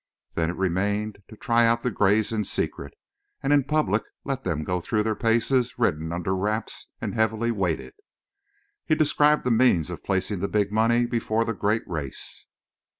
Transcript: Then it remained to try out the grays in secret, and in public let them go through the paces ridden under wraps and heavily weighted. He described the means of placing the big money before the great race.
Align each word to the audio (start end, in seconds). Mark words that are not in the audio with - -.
Then 0.33 0.49
it 0.49 0.55
remained 0.55 1.21
to 1.27 1.35
try 1.37 1.67
out 1.67 1.83
the 1.83 1.91
grays 1.91 2.31
in 2.31 2.43
secret, 2.43 2.95
and 3.43 3.53
in 3.53 3.63
public 3.65 4.01
let 4.23 4.43
them 4.43 4.63
go 4.63 4.81
through 4.81 5.03
the 5.03 5.13
paces 5.15 5.77
ridden 5.77 6.11
under 6.11 6.35
wraps 6.35 6.89
and 6.99 7.13
heavily 7.13 7.51
weighted. 7.51 7.93
He 8.83 8.95
described 8.95 9.43
the 9.43 9.51
means 9.51 9.91
of 9.91 10.03
placing 10.03 10.39
the 10.39 10.47
big 10.47 10.71
money 10.71 11.05
before 11.05 11.45
the 11.45 11.53
great 11.53 11.83
race. 11.87 12.47